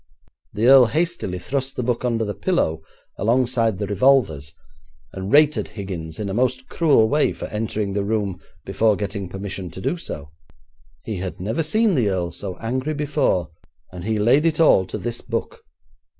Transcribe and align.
The 0.53 0.65
earl 0.65 0.87
hastily 0.87 1.37
thrust 1.37 1.75
the 1.75 1.83
book 1.83 2.03
under 2.03 2.25
the 2.25 2.33
pillow, 2.33 2.81
alongside 3.19 3.77
the 3.77 3.85
revolvers, 3.85 4.51
and 5.13 5.31
rated 5.31 5.67
Higgins 5.67 6.17
in 6.17 6.27
a 6.27 6.33
most 6.33 6.67
cruel 6.69 7.07
way 7.07 7.33
for 7.33 7.45
entering 7.49 7.93
the 7.93 8.03
room 8.03 8.39
before 8.65 8.95
getting 8.95 9.29
permission 9.29 9.69
to 9.69 9.79
do 9.79 9.97
so. 9.97 10.31
He 11.03 11.17
had 11.17 11.39
never 11.39 11.61
seen 11.61 11.93
the 11.93 12.09
earl 12.09 12.31
so 12.31 12.57
angry 12.57 12.95
before, 12.95 13.51
and 13.91 14.03
he 14.03 14.17
laid 14.17 14.43
it 14.47 14.59
all 14.59 14.87
to 14.87 14.97
this 14.97 15.21
book. 15.21 15.63